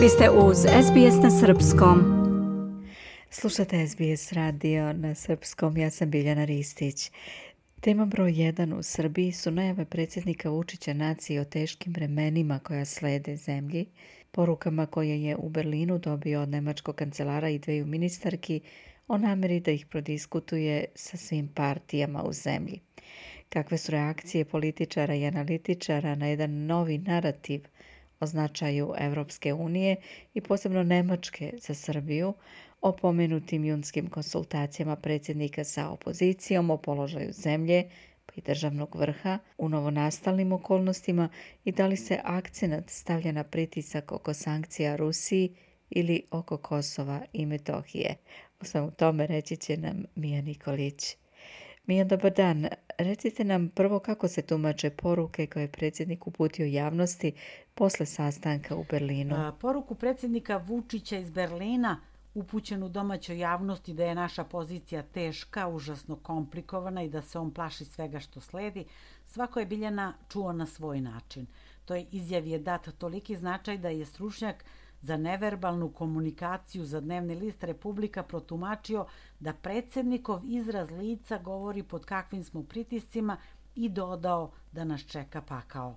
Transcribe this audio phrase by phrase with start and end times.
[0.00, 1.98] Vi ste uz SBS na Srpskom.
[3.30, 7.10] Slušate SBS radio na Srpskom, ja sam Biljana Ristić.
[7.80, 13.36] Tema broj 1 u Srbiji su najave predsjednika Vučića nacije o teškim vremenima koja slede
[13.36, 13.86] zemlji,
[14.30, 18.60] porukama koje je u Berlinu dobio od nemačkog kancelara i dveju ministarki
[19.08, 22.80] o nameri da ih prodiskutuje sa svim partijama u zemlji.
[23.48, 27.60] Kakve su reakcije političara i analitičara na jedan novi narativ
[28.20, 29.96] o značaju Evropske unije
[30.34, 32.34] i posebno Nemačke za Srbiju,
[32.80, 37.84] o pomenutim junskim konsultacijama predsjednika sa opozicijom o položaju zemlje
[38.26, 41.28] pa i državnog vrha u novonastalnim okolnostima
[41.64, 45.54] i da li se akcenat stavlja na pritisak oko sankcija Rusiji
[45.90, 48.16] ili oko Kosova i Metohije.
[48.60, 51.16] O svemu tome reći će nam Mija Nikolić.
[51.86, 52.66] Mija, dobar dan.
[52.98, 57.32] Recite nam prvo kako se tumače poruke koje je predsjednik uputio javnosti
[57.74, 59.52] posle sastanka u Berlinu.
[59.60, 62.00] Poruku predsjednika Vučića iz Berlina
[62.34, 67.84] upućenu domaćoj javnosti da je naša pozicija teška, užasno komplikovana i da se on plaši
[67.84, 68.84] svega što sledi,
[69.24, 71.46] svako je Biljana čuo na svoj način.
[71.84, 74.64] To je izjav je dat toliki značaj da je stručnjak
[75.02, 79.06] za neverbalnu komunikaciju za dnevni list Republika protumačio
[79.40, 83.36] da predsednikov izraz lica govori pod kakvim smo pritiscima
[83.74, 85.96] i dodao da nas čeka pakao.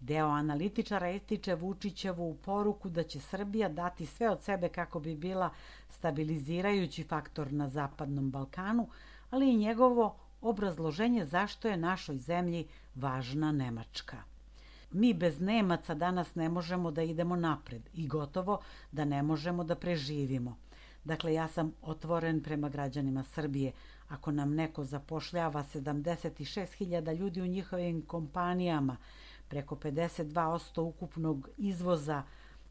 [0.00, 5.50] Deo analitičara ističe Vučićevu poruku da će Srbija dati sve od sebe kako bi bila
[5.88, 8.88] stabilizirajući faktor na Zapadnom Balkanu,
[9.30, 14.33] ali i njegovo obrazloženje zašto je našoj zemlji važna Nemačka.
[14.90, 18.60] Mi bez Nemaca danas ne možemo da idemo napred i gotovo
[18.92, 20.56] da ne možemo da preživimo.
[21.04, 23.72] Dakle, ja sam otvoren prema građanima Srbije.
[24.08, 28.96] Ako nam neko zapošljava 76.000 ljudi u njihovim kompanijama,
[29.48, 32.22] preko 52% ukupnog izvoza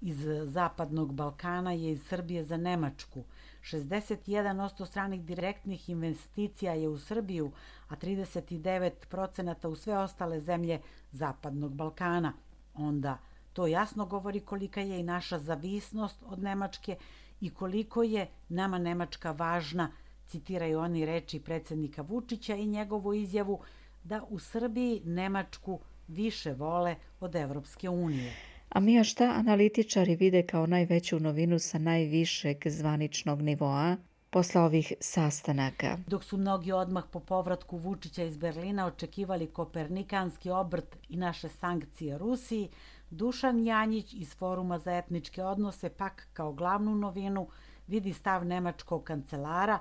[0.00, 3.24] iz Zapadnog Balkana je iz Srbije za Nemačku.
[3.62, 7.52] 61% stranih direktnih investicija je u Srbiju,
[7.88, 10.80] a 39% u sve ostale zemlje
[11.12, 12.32] Zapadnog Balkana.
[12.74, 13.18] Onda
[13.52, 16.96] to jasno govori kolika je i naša zavisnost od Nemačke
[17.40, 19.90] i koliko je nama Nemačka važna,
[20.26, 23.60] citiraju oni reči predsednika Vučića i njegovu izjavu
[24.04, 28.49] da u Srbiji Nemačku više vole od Evropske unije.
[28.70, 33.96] A mi šta analitičari vide kao najveću novinu sa najvišeg zvaničnog nivoa
[34.30, 35.98] posle ovih sastanaka?
[36.06, 42.18] Dok su mnogi odmah po povratku Vučića iz Berlina očekivali kopernikanski obrt i naše sankcije
[42.18, 42.68] Rusiji,
[43.10, 47.48] Dušan Janjić iz Foruma za etničke odnose pak kao glavnu novinu
[47.86, 49.78] vidi stav nemačkog kancelara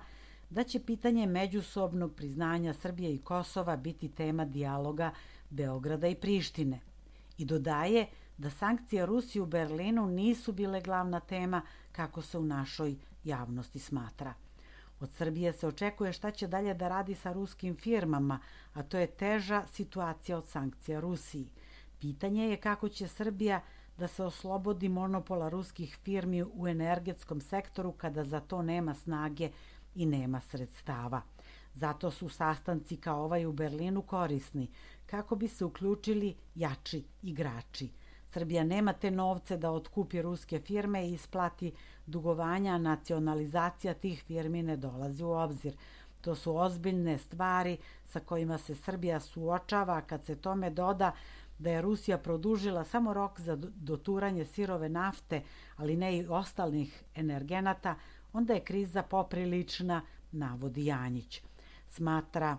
[0.49, 5.11] da će pitanje međusobnog priznanja Srbije i Kosova biti tema dijaloga
[5.49, 6.79] Beograda i Prištine.
[7.37, 8.07] I dodaje
[8.39, 11.61] da sankcije Rusije u Berlinu nisu bile glavna tema
[11.91, 14.33] kako se u našoj javnosti smatra.
[14.99, 18.39] Od Srbije se očekuje šta će dalje da radi sa ruskim firmama,
[18.73, 21.49] a to je teža situacija od sankcija Rusiji.
[21.99, 23.61] Pitanje je kako će Srbija
[23.97, 29.51] da se oslobodi monopola ruskih firmi u energetskom sektoru kada za to nema snage
[29.95, 31.21] i nema sredstava.
[31.73, 34.67] Zato su sastanci kao ovaj u Berlinu korisni,
[35.05, 37.89] kako bi se uključili jači igrači.
[38.31, 41.71] Srbija nema te novce da otkupi ruske firme i isplati
[42.05, 45.75] dugovanja, nacionalizacija tih firmi ne dolazi u obzir.
[46.21, 51.11] To su ozbiljne stvari sa kojima se Srbija suočava kad se tome doda
[51.59, 55.41] da je Rusija produžila samo rok za doturanje sirove nafte,
[55.77, 57.95] ali ne i ostalih energenata,
[58.33, 60.01] onda je kriza poprilična,
[60.31, 61.41] navodi Janjić.
[61.87, 62.57] Smatra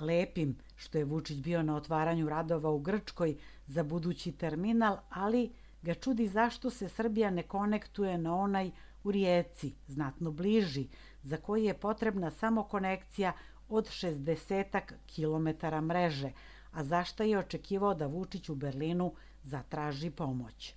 [0.00, 3.36] lepim što je Vučić bio na otvaranju radova u Grčkoj
[3.66, 5.50] za budući terminal, ali
[5.82, 8.70] ga čudi zašto se Srbija ne konektuje na onaj
[9.04, 10.88] u Rijeci, znatno bliži,
[11.22, 13.32] za koji je potrebna samo konekcija
[13.68, 14.80] od 60
[15.14, 16.32] km mreže,
[16.72, 19.12] a zašto je očekivao da Vučić u Berlinu
[19.42, 20.74] zatraži pomoć.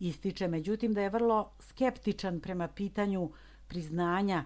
[0.00, 3.30] Ističe međutim da je vrlo skeptičan prema pitanju
[3.68, 4.44] priznanja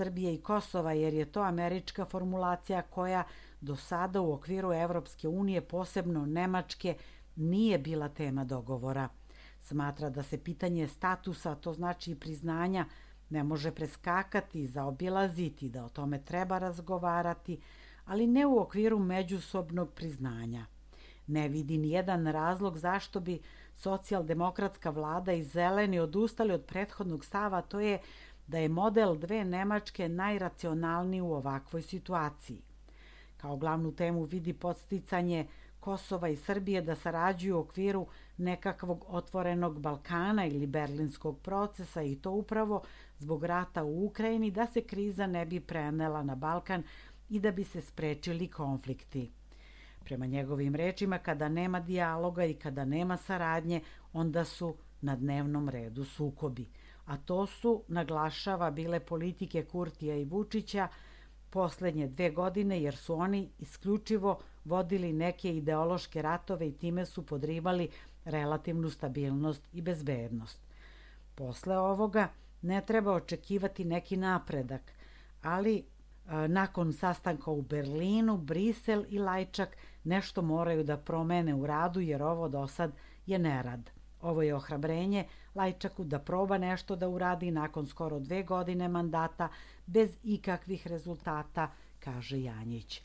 [0.00, 3.24] Srbije i Kosova jer je to američka formulacija koja
[3.60, 6.96] do sada u okviru Evropske unije, posebno Nemačke,
[7.36, 9.08] nije bila tema dogovora.
[9.60, 12.86] Smatra da se pitanje statusa, to znači priznanja,
[13.30, 17.60] ne može preskakati, zaobilaziti, da o tome treba razgovarati,
[18.04, 20.66] ali ne u okviru međusobnog priznanja.
[21.26, 23.40] Ne vidi ni jedan razlog zašto bi
[23.74, 27.98] socijaldemokratska vlada i zeleni odustali od prethodnog stava, to je
[28.50, 32.62] da je model dve Nemačke najracionalniji u ovakvoj situaciji.
[33.36, 35.46] Kao glavnu temu vidi podsticanje
[35.80, 38.06] Kosova i Srbije da sarađuju u okviru
[38.36, 42.82] nekakvog otvorenog Balkana ili berlinskog procesa i to upravo
[43.18, 46.82] zbog rata u Ukrajini da se kriza ne bi prenela na Balkan
[47.28, 49.30] i da bi se sprečili konflikti.
[50.04, 53.80] Prema njegovim rečima, kada nema dijaloga i kada nema saradnje,
[54.12, 56.66] onda su na dnevnom redu sukobi.
[57.06, 60.88] A to su, naglašava, bile politike Kurtija i Vučića
[61.50, 67.88] poslednje dve godine, jer su oni isključivo vodili neke ideološke ratove i time su podrivali
[68.24, 70.60] relativnu stabilnost i bezbednost.
[71.34, 72.28] Posle ovoga
[72.62, 74.92] ne treba očekivati neki napredak,
[75.42, 82.00] ali e, nakon sastanka u Berlinu, Brisel i Lajčak nešto moraju da promene u radu
[82.00, 82.92] jer ovo do sad
[83.26, 83.90] je nerad.
[84.22, 85.24] Ovo je ohrabrenje
[85.54, 89.48] Lajčaku da proba nešto da uradi nakon skoro dve godine mandata
[89.86, 91.70] bez ikakvih rezultata,
[92.00, 93.02] kaže Janjić.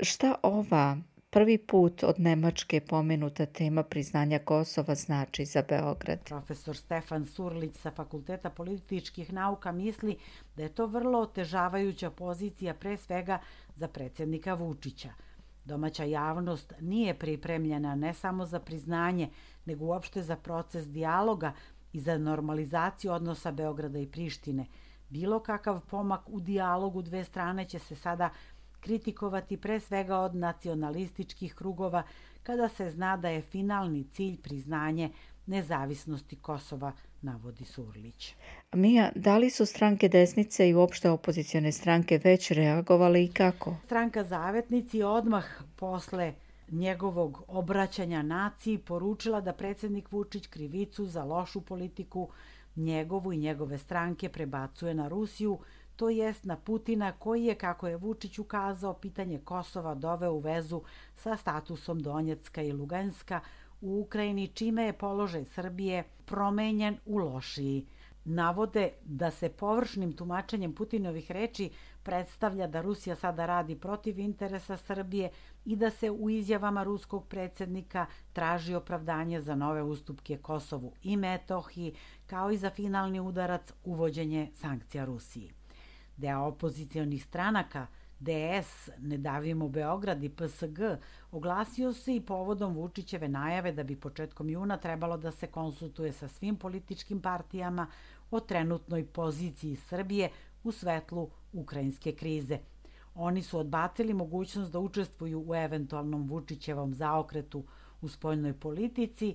[0.00, 0.96] Šta ova
[1.30, 6.18] prvi put od Nemačke pomenuta tema priznanja Kosova znači za Beograd.
[6.24, 10.16] Profesor Stefan Surlić sa Fakulteta političkih nauka misli
[10.56, 13.38] da je to vrlo otežavajuća pozicija pre svega
[13.76, 15.25] za predsjednika Vučića.
[15.66, 19.30] Domaća javnost nije pripremljena ne samo za priznanje,
[19.64, 21.52] nego uopšte za proces dijaloga
[21.92, 24.66] i za normalizaciju odnosa Beograda i Prištine.
[25.08, 28.30] Bilo kakav pomak u dijalogu dve strane će se sada
[28.80, 32.02] kritikovati pre svega od nacionalističkih krugova
[32.42, 35.10] kada se zna da je finalni cilj priznanje
[35.46, 38.34] nezavisnosti Kosova, navodi Surlić.
[38.72, 43.76] Mija, da li su stranke desnice i uopšte opozicione stranke već reagovali i kako?
[43.84, 45.44] Stranka Zavetnici odmah
[45.76, 46.34] posle
[46.70, 52.28] njegovog obraćanja naciji poručila da predsednik Vučić krivicu za lošu politiku
[52.76, 55.58] njegovu i njegove stranke prebacuje na Rusiju,
[55.96, 60.82] to jest na Putina koji je, kako je Vučić ukazao, pitanje Kosova doveo u vezu
[61.14, 63.40] sa statusom Donjecka i Luganska
[63.80, 67.86] u Ukrajini, čime je položaj Srbije promenjen u lošiji.
[68.24, 71.70] Navode da se površnim tumačenjem Putinovih reči
[72.02, 75.30] predstavlja da Rusija sada radi protiv interesa Srbije
[75.64, 81.94] i da se u izjavama ruskog predsednika traži opravdanje za nove ustupke Kosovu i Metohiji,
[82.26, 85.52] kao i za finalni udarac uvođenje sankcija Rusiji.
[86.16, 87.86] Deo opozicijonih stranaka
[88.20, 90.78] DS, Ne davimo Beograd i PSG
[91.30, 96.28] oglasio se i povodom Vučićeve najave da bi početkom juna trebalo da se konsultuje sa
[96.28, 97.86] svim političkim partijama
[98.30, 100.30] o trenutnoj poziciji Srbije
[100.64, 102.58] u svetlu ukrajinske krize.
[103.14, 107.64] Oni su odbacili mogućnost da učestvuju u eventualnom Vučićevom zaokretu
[108.00, 109.34] u spoljnoj politici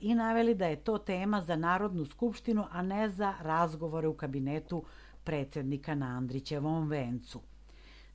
[0.00, 4.84] i naveli da je to tema za Narodnu skupštinu, a ne za razgovore u kabinetu
[5.24, 7.40] predsednika na Andrićevom vencu.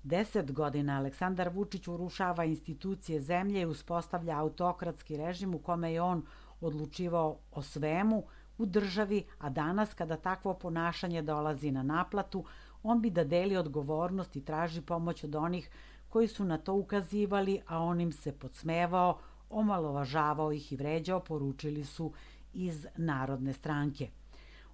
[0.05, 6.25] Deset godina Aleksandar Vučić urušava institucije zemlje i uspostavlja autokratski režim u kome je on
[6.61, 8.23] odlučivao o svemu
[8.57, 12.45] u državi, a danas kada takvo ponašanje dolazi na naplatu,
[12.83, 15.69] on bi da deli odgovornost i traži pomoć od onih
[16.09, 19.17] koji su na to ukazivali, a on im se podsmevao,
[19.49, 22.11] omalovažavao ih i vređao, poručili su
[22.53, 24.09] iz Narodne stranke.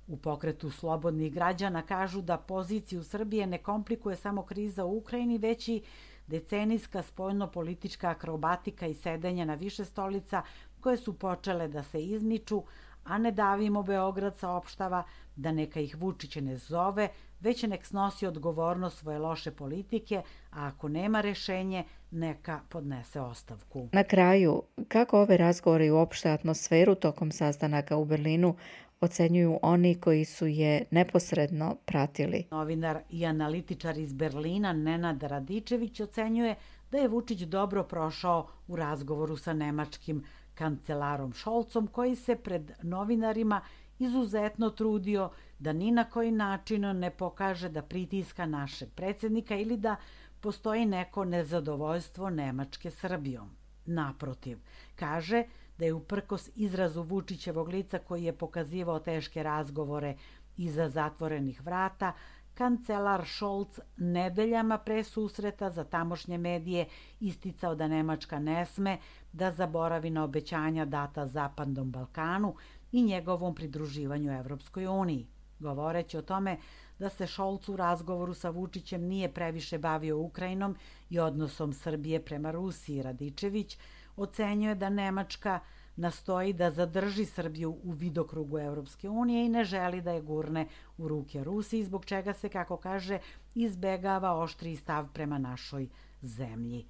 [0.07, 5.68] U pokretu slobodnih građana kažu da poziciju Srbije ne komplikuje samo kriza u Ukrajini, već
[5.68, 5.81] i
[6.27, 10.42] decenijska spoljno-politička akrobatika i sedenje na više stolica
[10.81, 12.63] koje su počele da se izmiču,
[13.03, 15.03] a ne davimo Beograd saopštava
[15.36, 20.88] da neka ih Vučić ne zove, već nek snosi odgovornost svoje loše politike, a ako
[20.88, 23.89] nema rešenje, neka podnese ostavku.
[23.91, 28.55] Na kraju, kako ove razgovore i uopšte atmosferu tokom sastanaka u Berlinu
[29.01, 32.46] ocenjuju oni koji su je neposredno pratili.
[32.51, 36.55] Novinar i analitičar iz Berlina Nenad Radičević ocenjuje
[36.91, 40.24] da je Vučić dobro prošao u razgovoru sa nemačkim
[40.62, 43.62] kancelarom Šolcom koji se pred novinarima
[44.00, 49.96] izuzetno trudio da ni na koji način ne pokaže da pritiska našeg predsednika ili da
[50.41, 53.50] postoji neko nezadovoljstvo Nemačke Srbijom.
[53.86, 54.60] Naprotiv,
[54.96, 55.44] kaže
[55.77, 60.15] da je uprkos izrazu Vučićevog lica koji je pokazivao teške razgovore
[60.58, 62.13] iza zatvorenih vrata,
[62.62, 66.86] kancelar Scholz nedeljama pre susreta za tamošnje medije
[67.20, 68.98] isticao da Nemačka ne sme
[69.34, 72.56] da zaboravi na obećanja data Zapadnom Balkanu
[72.91, 75.27] i njegovom pridruživanju Evropskoj uniji.
[75.60, 76.58] Govoreći o tome
[77.00, 80.75] da se Šolc u razgovoru sa Vučićem nije previše bavio Ukrajinom
[81.10, 83.77] i odnosom Srbije prema Rusiji, Radičević
[84.18, 85.60] ocenjuje da Nemačka
[86.01, 90.67] nastoji da zadrži Srbiju u vidokrugu Evropske unije i ne želi da je gurne
[90.98, 93.20] u ruke Rusiji, zbog čega se, kako kaže,
[93.55, 95.88] izbegava oštri stav prema našoj
[96.22, 96.86] zemlji.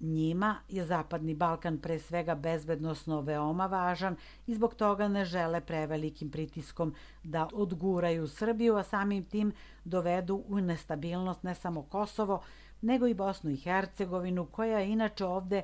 [0.00, 4.16] Njima je Zapadni Balkan pre svega bezbednostno veoma važan
[4.46, 9.52] i zbog toga ne žele prevelikim pritiskom da odguraju Srbiju, a samim tim
[9.84, 12.40] dovedu u nestabilnost ne samo Kosovo,
[12.82, 15.62] nego i Bosnu i Hercegovinu, koja inače ovde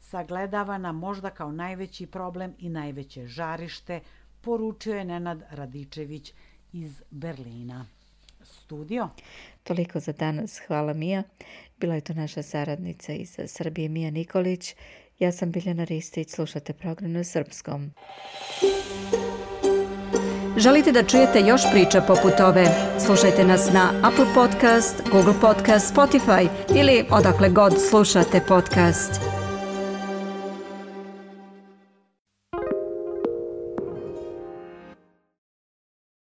[0.00, 4.00] sagledavana možda kao najveći problem i najveće žarište,
[4.40, 6.32] poručio je Nenad Radičević
[6.72, 7.86] iz Berlina.
[8.42, 9.08] Studio.
[9.62, 10.60] Toliko za danas.
[10.66, 11.22] Hvala Mija.
[11.76, 14.74] Bila je to naša saradnica iz Srbije Mija Nikolić.
[15.18, 17.92] Ja sam Biljana Ristić, slušate program na srpskom.
[20.56, 22.66] Želite da čujete još priča poput ove?
[23.06, 29.37] Slušajte nas na Apple Podcast, Google Podcast, Spotify ili odakle god slušate podcast.